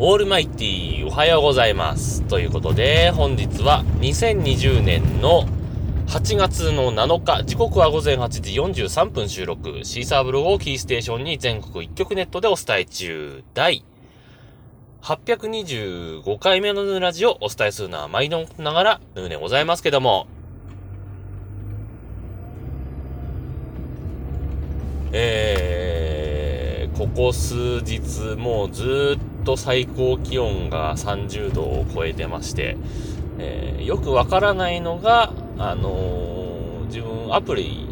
[0.00, 2.22] オールマイティーおはようございます。
[2.22, 5.46] ということで、本日は2020年の
[6.08, 13.84] 8月の7日、時刻は午前8時43分収録、シーサーブログをキーステーションに全国一曲ネットでお伝え中、第
[15.02, 20.26] 825回目のヌーラジオをお伝えするのは毎度ながらヌーでございますけども、
[25.12, 32.76] えー、ここ数日もうずっとと最高気温が30度を超えてまして、
[33.38, 37.86] えー、よくわからないのが、あのー、自分アプリ、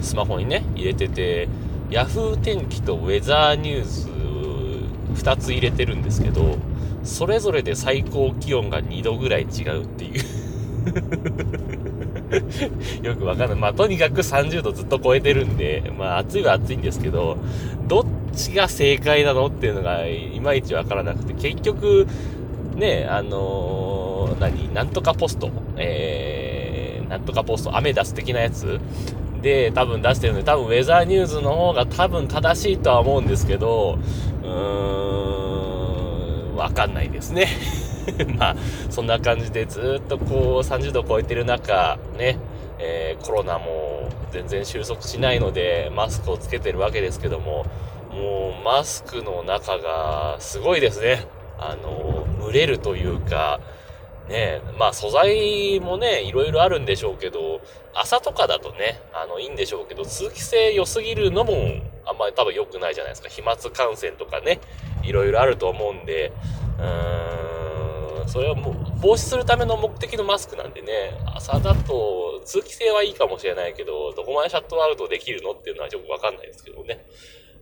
[0.00, 1.48] スマホにね、入れてて、
[1.90, 4.08] Yahoo 天気とウェザーニュース
[5.22, 6.56] 2つ入れてるんですけど、
[7.04, 10.24] それぞれで最高気温が2度ぐらい違うっていう。
[13.02, 13.58] よくわかんない。
[13.58, 17.36] まあ、とにかく30度ずっと超えてるんで、まあ、暑いは暑いんですけど、
[17.86, 22.06] どっちが正解なのっていうのが、いまいちわからなくて、結局、
[22.76, 28.80] ね、あのー、何、なんとかポスト、えー、なんとかポスト、アメダス的なやつ
[29.42, 33.98] で多分出してるんで、多分ウェザーニューズの方が多分正しいとは思うんですけど、
[34.42, 34.50] うー
[36.54, 37.46] ん、わかんないですね。
[38.38, 38.56] まあ、
[38.90, 42.38] そんな感じでずっとこう30度超えてる中、ね、
[42.78, 47.64] えー、コロナも全然収束しないので、マスクをつけてるわけですけども、
[48.10, 51.26] もうマスクの中がすごいですね。
[51.58, 53.60] あの、蒸れるというか、
[54.28, 57.60] ねまあ素材もね、いろいろあるんでしょうけど、
[57.94, 61.52] 朝とかだとね、あの、いいんでしょうけど、通気性良すぎるのも、
[62.06, 63.28] あんまり多分良くないじゃないですか。
[63.28, 64.60] 飛沫感染とかね、
[65.02, 66.32] いろいろあると思うんで、
[66.78, 67.53] うーん、
[68.26, 77.04] それはもう、防止するための目的のマスクなんでね、朝だと通気性はいいかもしれないけど、どこまでシャットアウトできるのっていうのはよくわかんないですけどね。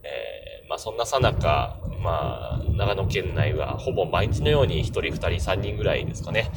[0.05, 6.51] えー、まあそんなさなか、まあ、長野県内はほぼ毎日のように1人、2人、3人ぐらいですかね、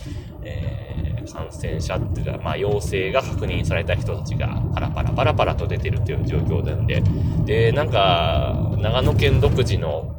[0.44, 7.04] えー、感染者っていうか、まあ陽性が確認された人たちがパラパラパラパラと出てるという状況なんで、
[7.46, 10.12] で、なんか、長野県独自の、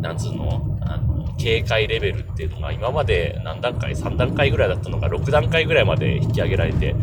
[0.00, 1.11] なんつうの、あの、
[1.42, 6.94] 警戒レベルっていうのが今まで何段階 ?3 段階ぐらいだったのが6段階ぐらいまで引き上げられて、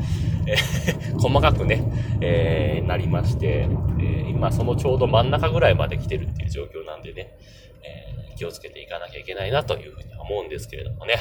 [0.48, 1.84] えー、 細かくね、
[2.22, 3.68] えー、なりまして、
[4.00, 7.38] えー、今そのちょうど真ん中ぐらいまで来てるっていう状況なんでね、
[7.84, 11.16] え気をつけていかなきゃいけないなというふうに思うんですけれどもね、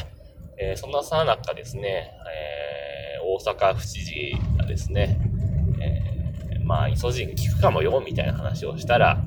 [0.57, 5.19] えそんなさなかですね、え大阪府知事がですね、
[5.81, 9.25] えまあ、イソジン効くかもよ、みたいな話をしたら、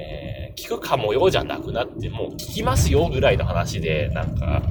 [0.00, 4.62] え聞くかもよじゃなくなって、もう効きますよぐらいの話で、なんか、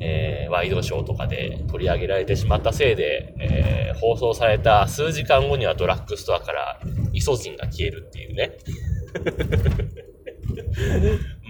[0.00, 6.80] えー、ワイドショーとかで取り上げられてしまったせいで、えー、放送された数時間後にはドラッグストアから
[7.12, 8.52] イソジンが消えるっていうね。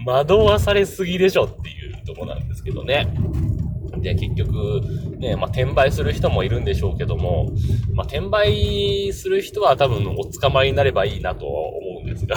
[0.05, 3.07] 惑わされすぎでしょっていうとこなんですけどね。
[3.97, 4.81] で、結局、
[5.19, 7.51] ね、まあ、転売する人もいるんでしょうけども、
[7.93, 12.35] まあ、転売する人は多分お捕まりになればいいなとは思うんですが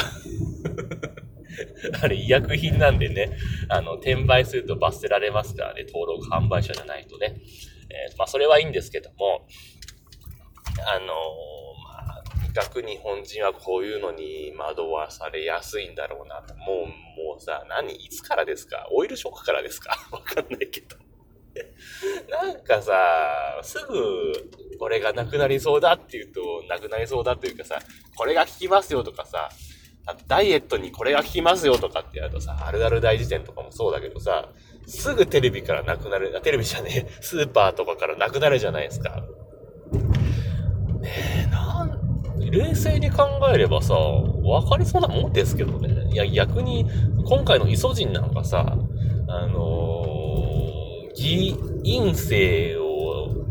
[2.02, 3.36] あれ医薬品なんでね、
[3.68, 7.36] あの、転売すると罰せられますからね、登録販売者じゃないとね。
[7.90, 9.46] えー、まあ、それはいいんですけども、
[10.86, 11.08] あのー、
[12.08, 16.54] まあ、とにかく日本人はこういうのに惑わされやすいんだろうなと。
[16.56, 17.94] もう、もうさ、何？
[17.94, 18.88] いつからですか？
[18.90, 19.96] オイルショックからですか？
[20.10, 20.96] わかんないけど。
[22.28, 24.32] なんかさ、すぐ、
[24.78, 27.78] これがなくなりそうだって言うと、なくなりそうだっていうかさ、
[28.16, 29.50] これが効きますよとかさ、
[30.28, 34.48] ダイエットにこれが効きますよとかってやるとさ、あるある大辞典とかもそうだけどさ、
[34.86, 39.22] すぐテレビからなくなる、あテレビじゃねえ、スーパーとかからなくなるじゃないですか。
[41.00, 41.10] ね
[41.46, 46.12] え、なん、冷静に考えればさ、わかりそうなもんですけどね。
[46.12, 46.86] いや、逆に、
[47.26, 48.76] 今回のイソジンなんかさ、
[49.28, 52.84] あのー、偽陰性を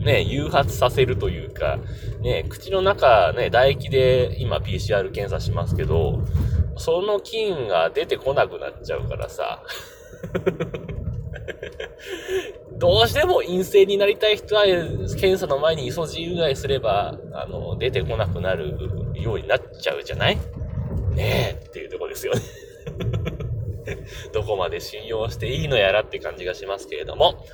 [0.03, 1.79] ね、誘発させるというか、
[2.23, 6.21] ね、口の中、ね、唾液で今 PCR 検査しますけど、
[6.77, 9.61] その菌が出てこなくなっちゃうからさ、
[12.79, 18.77] どうしても陰性になりたい人は、検査の前にイソジンうがいすれば、あの、出てこなくなる
[19.15, 20.37] ようになっちゃうじゃない？
[21.13, 22.41] ねえ、っていうとこですよね。
[24.33, 27.45] どこまで信用していいのやらって感じがしますけれども、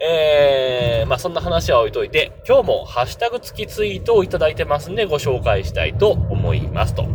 [0.00, 7.06] えー、まあそんな話は置いといて、今日もハッシュタグ付きツイートをいただいてますんでご紹介したいと思いますと。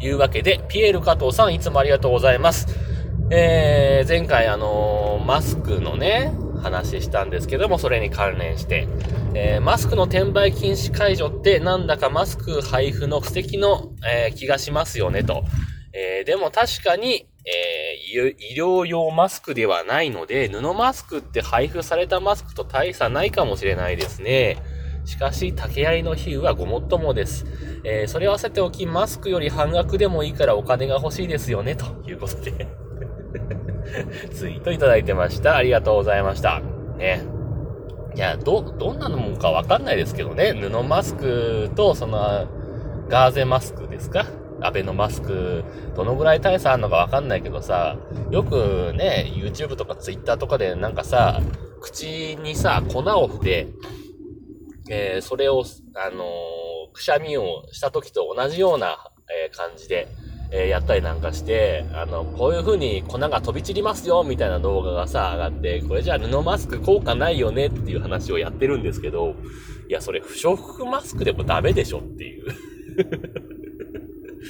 [0.00, 2.66] いうわけで、ピエール加藤さんいつもありがとうございます。
[3.30, 8.88] えー、前回あのー、マスクのね、話したんですけども、それに関連して、
[9.34, 15.44] えー、マスクの転売禁止解除ってなんだかマスク配布の布石の、えー、気がしますよねと。
[15.94, 17.81] えー、でも確かに、え、
[18.12, 24.58] 医療用マスクではないので、布マスクって配布されたマスクと大差ないかもしれないですね。
[25.04, 27.44] しかし、竹槍の比喩はごもっともです。
[27.84, 32.68] えー、それを合わせておき、マスクより半額でもいいからお金が欲しいですよね、ということで
[34.32, 35.56] ツイートいただいてました。
[35.56, 36.60] ありがとうございました。
[36.96, 37.22] ね。
[38.14, 40.52] いや、ど、どんなのもんかわかんないですけどね。
[40.52, 42.46] 布マスクと、その、
[43.08, 44.26] ガーゼマスクですか？
[44.66, 45.64] アベノマスク、
[45.96, 47.96] どのぐらい大差あるのかわかんないけどさ、
[48.30, 51.40] よくね、YouTube とか Twitter とかでなんかさ、
[51.80, 53.68] 口にさ、粉を振って、
[54.90, 55.64] えー、それを、
[55.94, 58.98] あのー、くしゃみをした時と同じような、
[59.28, 60.08] えー、感じで、
[60.54, 69.34] えやったりなんかして、あの、こういう風に粉が飛び散りますよ、みたいな動画がさ、上がって、これじゃあ布マスク効果ないよねっていう話をやってるんですけど、
[69.88, 72.46] いや、それ不織布マスクでもダメでしょっていう。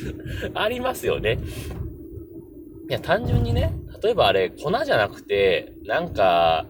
[0.54, 1.38] ありますよね。
[2.88, 3.72] いや、単純にね、
[4.02, 6.66] 例えばあれ、粉じゃなくて、なんか、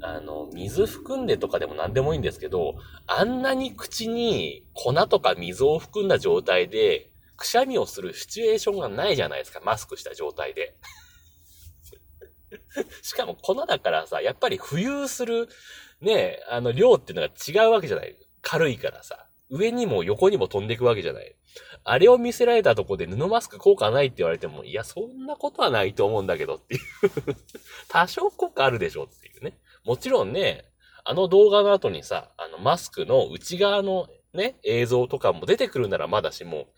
[0.00, 2.74] あの、水含んでとかでも何でもいいんですけど、
[3.06, 10.76] あんなに口に粉とか水を含んだ状態で、くしゃみをするシチュエーションがないじゃないですか、マスクした状態で。
[13.02, 15.48] しかも粉だからさ、やっぱり浮遊する、
[16.00, 18.16] ね、あの量っていうのが違うわけじゃない。
[18.40, 19.28] 軽いからさ。
[19.52, 21.36] 上にも横にも飛んでいくわけじゃない。
[21.84, 26.80] あれを見せられたとこで布マスク効果ないって言われても、いや、そんなことはないと思うんだけどっていう
[27.88, 29.58] 多少効果あるでしょっていうね。
[29.84, 30.64] もちろんね、
[31.04, 36.68] あの動画の後にさ、あのマスクの内側のね、映像とかも出てくるならまだしも、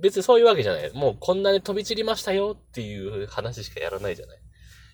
[0.00, 0.90] 別にそういうわけじゃない。
[0.92, 4.38] もうこんなに飛び散りましたよっていう話しかやらないじゃない。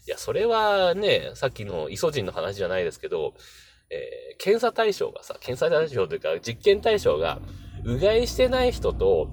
[0.06, 3.34] いや、それはね、さっきのイソジンの話じゃないですけど、
[3.90, 7.38] えー、検査対象がさ、検査対象というか実験対象が、
[7.84, 9.28] うがいしてない人と、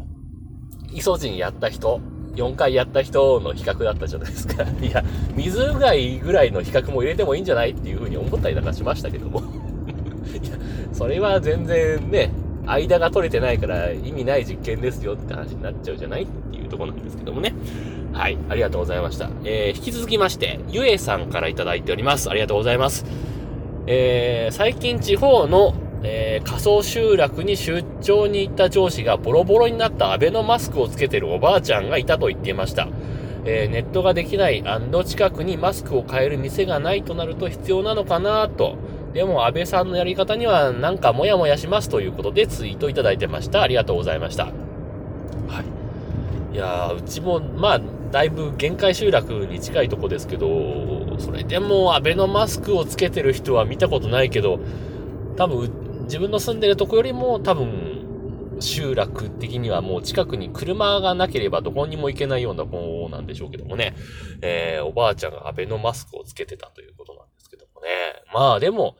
[0.91, 2.01] イソジンやった人、
[2.35, 4.63] 4回やった人の比較だったじゃないですか。
[4.81, 5.03] いや、
[5.35, 7.71] 水うがいぐらいの比較も入れてもいいんじゃない？
[7.71, 9.41] っていうふうに思ったりなんかしましたけども。
[10.41, 10.57] いや、
[10.94, 12.31] それは全然ね、
[12.65, 16.23] 間が取れてないから意味ない実験ですよって話になっちゃうじゃない？
[16.23, 17.53] っていうとこなんですけどもね。
[18.13, 19.29] はい、ありがとうございました。
[19.44, 22.29] えー、引き続きまして、ゆえさんからいただいております。
[22.29, 23.06] ありがとうございます。
[23.85, 32.88] えー、最近地方の、えー、仮想集落に出張に行った上司がボロボロになったアベノマスクをつけてるおばあちゃんがいたと言っていました。
[33.45, 34.63] えー、ネットができない
[35.06, 38.77] 近くにマスクを買える店がないとなると必要なのかなと。
[39.13, 43.62] でも安倍さんのやり方にはなんかモヤモヤしますということでツイートいただいてました。
[43.62, 44.45] ありがとうございました。
[44.45, 44.51] は
[46.51, 46.56] い。
[46.56, 47.81] いやー、うちも、まあ、
[48.13, 54.60] だいぶ限界集落に近いとこですけど、それでもアベノマスクをつけてる人は見たことないけど、
[55.36, 63.95] 多分自分の住んでるとこよりも多分集落的にはもう近くに車がなければどこにも行けないような子なんでしょうけどもね、
[64.44, 67.88] えー、おばあちゃんがアベノマスクをつけてたということなんですけどもね。
[68.31, 68.95] まあでも、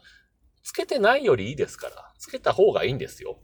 [0.64, 3.38] つけてないよりいいですから、つけた方がいいんですよ。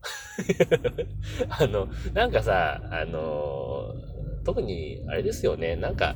[1.48, 4.09] あの、なんかさ、あのー
[4.44, 6.16] 特に、あれですよね、なんか、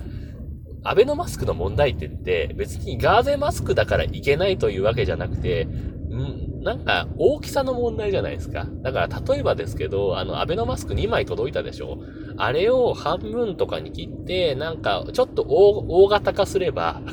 [0.83, 8.67] アベノマスクの問題点って別にガーゼマスクだからいけないというわけじゃなくて、んなんか大きさの問題じゃないですか。
[8.81, 11.99] だから例えばですけど、あのアベノマスク2枚届いたでしょ
[12.37, 17.01] あれを半分とかに切って、なんかちょっと大型化すれば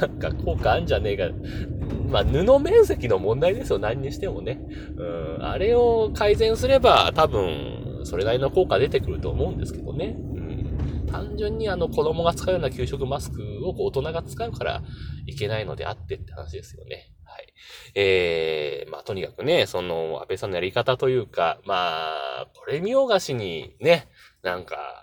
[0.00, 1.28] なんか効果あんじゃねえか。
[2.08, 4.60] まあ、布面積の問題ですよ、何にしてもね。
[4.96, 7.75] うん、あれを改善すれば、多分、
[8.06, 10.16] それなりの効果出てくると思うんですけどね。
[10.18, 11.06] うん。
[11.06, 14.82] 単純にあの子供が使うような給食マスクを大人が使うから
[15.26, 17.12] いけないのであってって話ですよね。
[17.24, 17.52] はい。
[17.94, 24.08] えー、まあとにかくね、その安倍さんのやり方というか、まあ、これ見よがしにね、
[24.42, 25.02] なんか、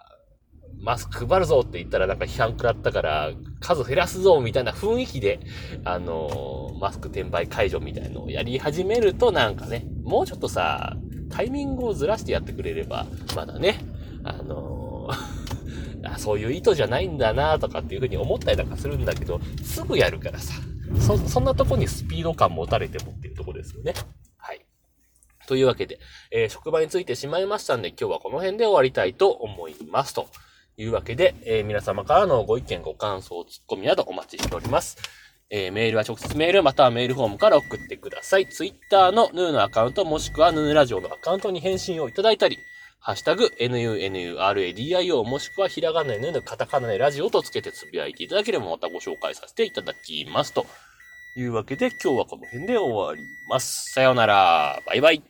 [0.80, 3.32] マスク配るぞって言ったらなんか批判食らったから
[3.62, 5.40] 数減らすぞみたいな雰囲気で、
[5.86, 10.98] あのー、マスク転売解除みたいのをやり始めるとなんかね、もうちょっとさ、
[11.34, 13.80] タイミングをずらしてやってくれれば、まだね、
[14.24, 20.54] あのー、 そういう意図じゃないんだなとかっていうふうに思ったりなんかするんだけど、すぐやるからさ、
[21.00, 23.96] そ、そんなとこにスピード感持たれてもっていうとこですよね。
[24.38, 24.62] はい。
[25.48, 26.00] というわけで、
[26.30, 30.14] えー、職場についてしまいましたんで、今日はこの辺で終わりたいと思います。
[30.14, 30.28] と
[30.78, 34.98] いうわけで、えー、皆様からのご意見、ご感想、ツッコミなどお待ちしております。
[35.50, 38.48] えー、メールは直接メールまたはメールフォームから送ってください。
[38.48, 42.58] ツイッターのヌーのアカウントもしくはヌーラジオのアカウントに返信をいただいたり、
[43.00, 50.54] ハッシュタグ、nunuradio もしくはひらがなのカタカナでラジオとつけてつぶやいていただければまたご紹介させていただきます。
[50.54, 50.66] と
[51.36, 53.92] いうわけで今日はこの辺で終わります。
[53.92, 54.82] さようなら。
[54.86, 55.22] バイバイ。